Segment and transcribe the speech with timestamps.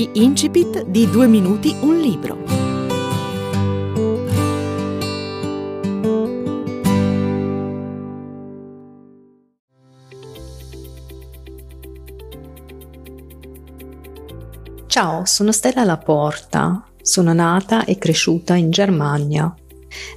[0.00, 2.38] Gli incipit di Due minuti un libro.
[14.86, 16.82] Ciao, sono Stella Laporta.
[17.02, 19.54] Sono nata e cresciuta in Germania.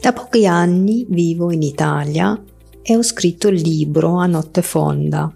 [0.02, 2.42] Da pochi anni vivo in Italia
[2.82, 5.30] e ho scritto il libro a notte fonda.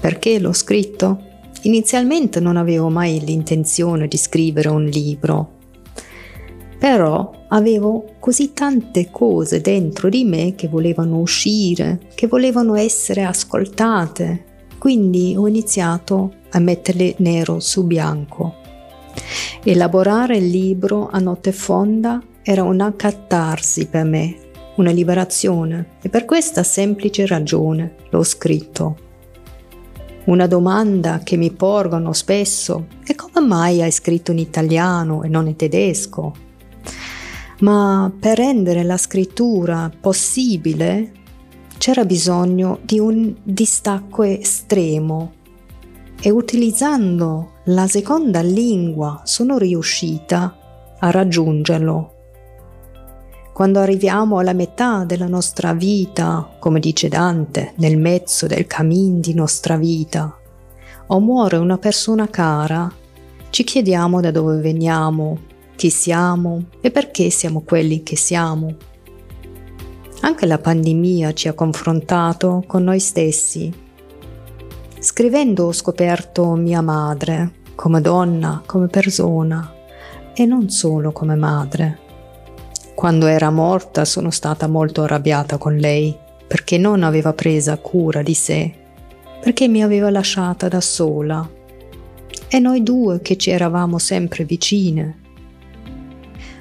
[0.00, 1.27] Perché l'ho scritto?
[1.62, 5.56] Inizialmente non avevo mai l'intenzione di scrivere un libro,
[6.78, 14.44] però avevo così tante cose dentro di me che volevano uscire, che volevano essere ascoltate,
[14.78, 18.54] quindi ho iniziato a metterle nero su bianco.
[19.64, 24.36] Elaborare il libro a notte fonda era una catarsi per me,
[24.76, 29.07] una liberazione e per questa semplice ragione l'ho scritto.
[30.28, 35.46] Una domanda che mi porgono spesso è come mai hai scritto in italiano e non
[35.48, 36.34] in tedesco?
[37.60, 41.12] Ma per rendere la scrittura possibile
[41.78, 45.32] c'era bisogno di un distacco estremo
[46.20, 52.17] e utilizzando la seconda lingua sono riuscita a raggiungerlo.
[53.58, 59.34] Quando arriviamo alla metà della nostra vita, come dice Dante, nel mezzo del cammin di
[59.34, 60.38] nostra vita,
[61.08, 62.88] o muore una persona cara,
[63.50, 65.40] ci chiediamo da dove veniamo,
[65.74, 68.76] chi siamo e perché siamo quelli che siamo.
[70.20, 73.74] Anche la pandemia ci ha confrontato con noi stessi.
[75.00, 79.74] Scrivendo ho scoperto mia madre, come donna, come persona,
[80.32, 82.06] e non solo come madre.
[82.98, 86.12] Quando era morta sono stata molto arrabbiata con lei
[86.48, 88.74] perché non aveva presa cura di sé,
[89.40, 91.48] perché mi aveva lasciata da sola.
[92.48, 95.16] E noi due che ci eravamo sempre vicine.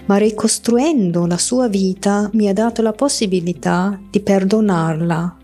[0.05, 5.38] Ma ricostruendo la sua vita mi ha dato la possibilità di perdonarla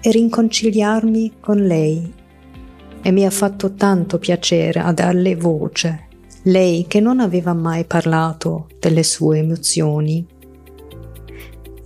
[0.00, 2.10] e riconciliarmi con lei.
[3.02, 6.06] E mi ha fatto tanto piacere a darle voce
[6.44, 10.26] lei che non aveva mai parlato delle sue emozioni.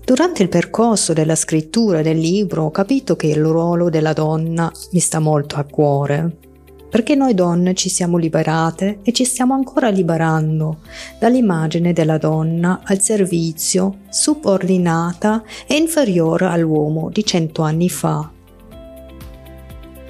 [0.04, 5.00] Durante il percorso della scrittura del libro ho capito che il ruolo della donna mi
[5.00, 6.36] sta molto a cuore,
[6.88, 10.78] perché noi donne ci siamo liberate e ci stiamo ancora liberando
[11.18, 18.30] dall'immagine della donna al servizio, subordinata e inferiore all'uomo di cento anni fa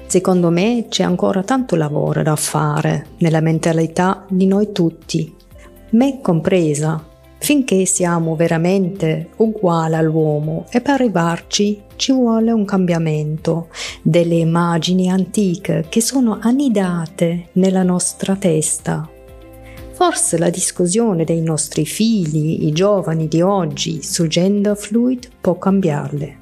[0.07, 5.35] Secondo me c'è ancora tanto lavoro da fare nella mentalità di noi tutti,
[5.91, 7.03] me compresa,
[7.39, 13.67] finché siamo veramente uguali all'uomo e per arrivarci ci vuole un cambiamento
[14.01, 19.09] delle immagini antiche che sono annidate nella nostra testa.
[19.91, 26.36] Forse la discussione dei nostri figli, i giovani di oggi, sul gender fluid può cambiarle.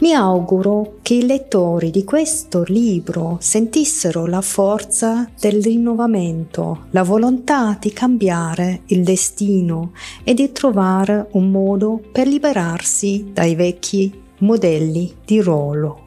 [0.00, 7.76] Mi auguro che i lettori di questo libro sentissero la forza del rinnovamento, la volontà
[7.80, 9.92] di cambiare il destino
[10.24, 16.06] e di trovare un modo per liberarsi dai vecchi modelli di ruolo.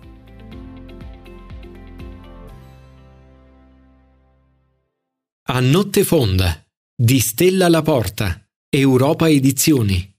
[5.50, 6.64] A notte fonda
[6.96, 10.11] di Stella alla Porta, Europa Edizioni.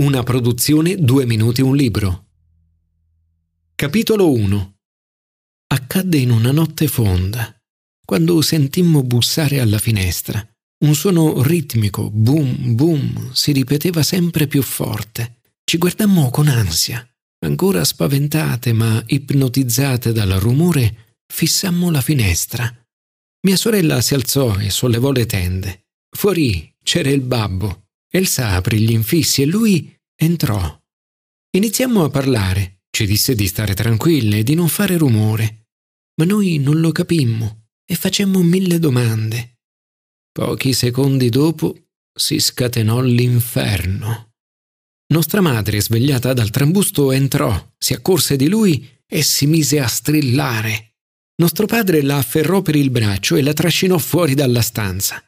[0.00, 2.28] Una produzione Due minuti un libro.
[3.74, 4.76] Capitolo 1
[5.66, 7.54] Accadde in una notte fonda,
[8.06, 10.42] quando sentimmo bussare alla finestra.
[10.86, 15.42] Un suono ritmico, boom, boom, si ripeteva sempre più forte.
[15.64, 17.06] Ci guardammo con ansia.
[17.44, 22.74] Ancora spaventate ma ipnotizzate dal rumore, fissammo la finestra.
[23.42, 25.88] Mia sorella si alzò e sollevò le tende.
[26.08, 30.78] Fuori c'era il babbo Elsa aprì gli infissi e lui entrò.
[31.56, 32.82] Iniziammo a parlare.
[32.90, 35.68] Ci disse di stare tranquille e di non fare rumore.
[36.16, 39.58] Ma noi non lo capimmo e facemmo mille domande.
[40.32, 44.32] Pochi secondi dopo si scatenò l'inferno.
[45.12, 50.94] Nostra madre, svegliata dal trambusto, entrò, si accorse di lui e si mise a strillare.
[51.36, 55.24] Nostro padre la afferrò per il braccio e la trascinò fuori dalla stanza.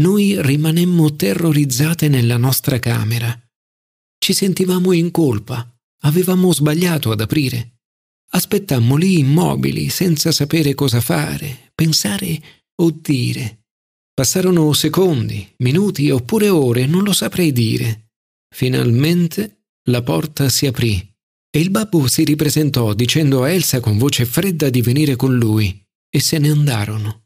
[0.00, 3.38] Noi rimanemmo terrorizzate nella nostra camera.
[4.18, 5.70] Ci sentivamo in colpa.
[6.04, 7.80] Avevamo sbagliato ad aprire.
[8.30, 12.40] Aspettammo lì immobili, senza sapere cosa fare, pensare
[12.80, 13.66] o dire.
[14.14, 18.12] Passarono secondi, minuti oppure ore, non lo saprei dire.
[18.54, 20.96] Finalmente la porta si aprì
[21.50, 25.84] e il babbo si ripresentò dicendo a Elsa con voce fredda di venire con lui
[26.08, 27.21] e se ne andarono.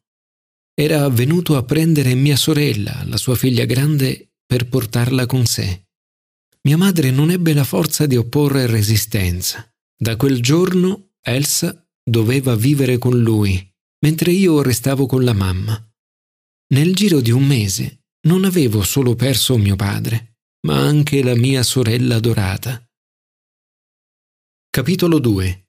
[0.78, 5.86] Era venuto a prendere mia sorella, la sua figlia grande, per portarla con sé.
[6.68, 9.66] Mia madre non ebbe la forza di opporre resistenza.
[9.96, 13.58] Da quel giorno Elsa doveva vivere con lui,
[14.00, 15.82] mentre io restavo con la mamma.
[16.74, 21.62] Nel giro di un mese non avevo solo perso mio padre, ma anche la mia
[21.62, 22.86] sorella adorata.
[24.68, 25.65] Capitolo 2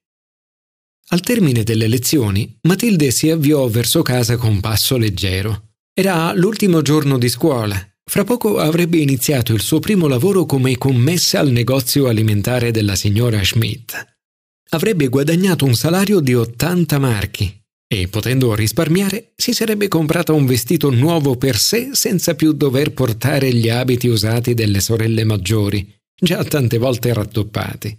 [1.10, 5.70] Al termine delle lezioni, Matilde si avviò verso casa con passo leggero.
[5.94, 7.82] Era l'ultimo giorno di scuola.
[8.04, 13.42] Fra poco avrebbe iniziato il suo primo lavoro come commessa al negozio alimentare della signora
[13.42, 14.16] Schmidt.
[14.70, 17.58] Avrebbe guadagnato un salario di 80 marchi
[17.90, 23.50] e potendo risparmiare si sarebbe comprata un vestito nuovo per sé senza più dover portare
[23.54, 27.98] gli abiti usati delle sorelle maggiori, già tante volte rattoppati.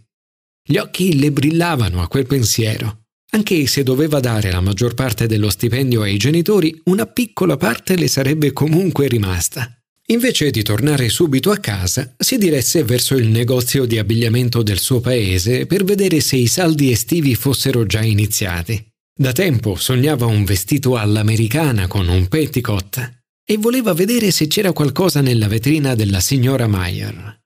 [0.64, 2.99] Gli occhi le brillavano a quel pensiero.
[3.32, 8.08] Anche se doveva dare la maggior parte dello stipendio ai genitori, una piccola parte le
[8.08, 9.72] sarebbe comunque rimasta.
[10.08, 15.00] Invece di tornare subito a casa, si diresse verso il negozio di abbigliamento del suo
[15.00, 18.84] paese per vedere se i saldi estivi fossero già iniziati.
[19.14, 25.22] Da tempo sognava un vestito all'americana con un petticoat e voleva vedere se c'era qualcosa
[25.22, 27.42] nella vetrina della signora Meyer.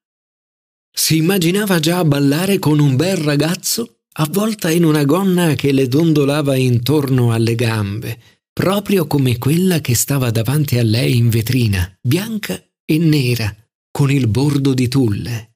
[0.90, 5.88] Si immaginava già a ballare con un bel ragazzo avvolta in una gonna che le
[5.88, 8.20] dondolava intorno alle gambe,
[8.54, 13.56] proprio come quella che stava davanti a lei in vetrina, bianca e nera,
[13.90, 15.56] con il bordo di tulle.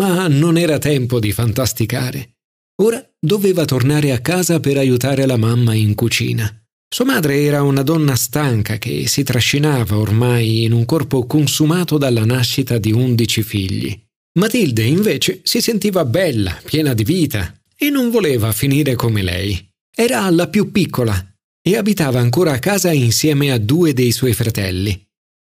[0.00, 2.36] Ma non era tempo di fantasticare.
[2.82, 6.54] Ora doveva tornare a casa per aiutare la mamma in cucina.
[6.92, 12.24] Sua madre era una donna stanca che si trascinava ormai in un corpo consumato dalla
[12.24, 13.98] nascita di undici figli.
[14.38, 19.60] Matilde invece si sentiva bella, piena di vita e non voleva finire come lei.
[19.92, 21.20] Era la più piccola
[21.60, 25.04] e abitava ancora a casa insieme a due dei suoi fratelli.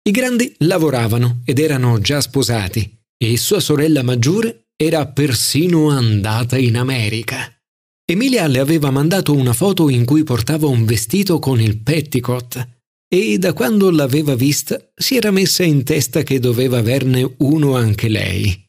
[0.06, 6.76] I grandi lavoravano ed erano già sposati e sua sorella maggiore era persino andata in
[6.76, 7.50] America.
[8.04, 12.68] Emilia le aveva mandato una foto in cui portava un vestito con il petticoat
[13.08, 18.08] e da quando l'aveva vista si era messa in testa che doveva averne uno anche
[18.08, 18.67] lei.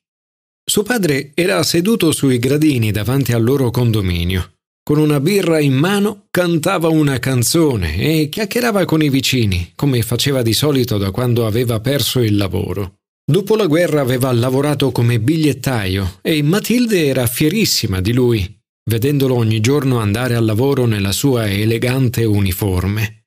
[0.70, 4.52] Suo padre era seduto sui gradini davanti al loro condominio.
[4.84, 10.44] Con una birra in mano cantava una canzone e chiacchierava con i vicini, come faceva
[10.44, 12.98] di solito da quando aveva perso il lavoro.
[13.26, 18.62] Dopo la guerra aveva lavorato come bigliettaio e Matilde era fierissima di lui,
[18.92, 23.24] vedendolo ogni giorno andare al lavoro nella sua elegante uniforme.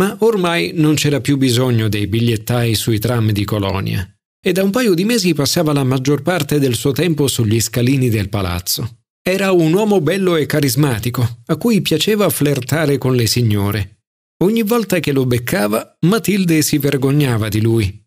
[0.00, 4.10] Ma ormai non c'era più bisogno dei bigliettai sui tram di Colonia
[4.42, 8.08] e da un paio di mesi passava la maggior parte del suo tempo sugli scalini
[8.08, 8.98] del palazzo.
[9.22, 13.98] Era un uomo bello e carismatico, a cui piaceva flirtare con le signore.
[14.42, 18.00] Ogni volta che lo beccava, Matilde si vergognava di lui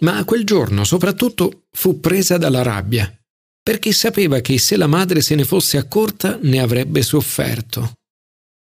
[0.00, 3.12] ma quel giorno soprattutto fu presa dalla rabbia,
[3.62, 7.92] perché sapeva che se la madre se ne fosse accorta ne avrebbe sofferto.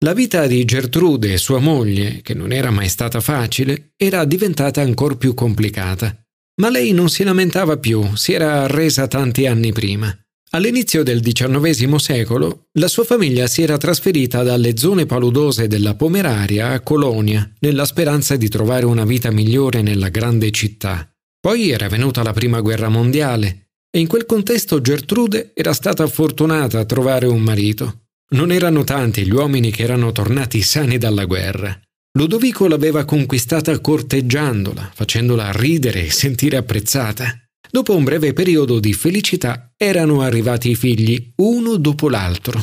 [0.05, 5.17] La vita di Gertrude, sua moglie, che non era mai stata facile, era diventata ancora
[5.17, 6.15] più complicata.
[6.59, 10.17] Ma lei non si lamentava più, si era arresa tanti anni prima.
[10.51, 16.71] All'inizio del XIX secolo, la sua famiglia si era trasferita dalle zone paludose della Pomeraria
[16.71, 21.07] a Colonia, nella speranza di trovare una vita migliore nella grande città.
[21.39, 26.79] Poi era venuta la Prima Guerra Mondiale e in quel contesto Gertrude era stata fortunata
[26.79, 28.07] a trovare un marito.
[28.31, 31.79] Non erano tanti gli uomini che erano tornati sani dalla guerra.
[32.17, 37.39] Ludovico l'aveva conquistata corteggiandola, facendola ridere e sentire apprezzata.
[37.71, 42.59] Dopo un breve periodo di felicità erano arrivati i figli, uno dopo l'altro.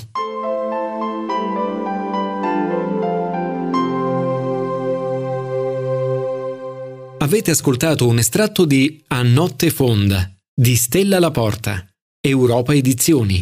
[7.20, 11.88] Avete ascoltato un estratto di A notte fonda di Stella la Porta,
[12.20, 13.42] Europa Edizioni.